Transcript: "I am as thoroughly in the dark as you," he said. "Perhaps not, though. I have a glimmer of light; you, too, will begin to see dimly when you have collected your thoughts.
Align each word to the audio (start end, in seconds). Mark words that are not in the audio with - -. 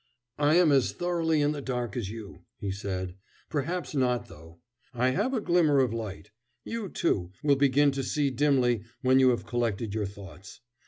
"I 0.39 0.55
am 0.55 0.71
as 0.71 0.93
thoroughly 0.93 1.41
in 1.43 1.51
the 1.51 1.61
dark 1.61 1.95
as 1.95 2.09
you," 2.09 2.41
he 2.57 2.71
said. 2.71 3.17
"Perhaps 3.51 3.93
not, 3.93 4.29
though. 4.29 4.57
I 4.95 5.09
have 5.09 5.31
a 5.31 5.39
glimmer 5.39 5.77
of 5.79 5.93
light; 5.93 6.31
you, 6.63 6.89
too, 6.89 7.33
will 7.43 7.55
begin 7.55 7.91
to 7.91 8.01
see 8.01 8.31
dimly 8.31 8.81
when 9.03 9.19
you 9.19 9.29
have 9.29 9.45
collected 9.45 9.93
your 9.93 10.07
thoughts. 10.07 10.61